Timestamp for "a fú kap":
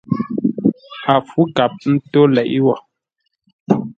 1.13-1.71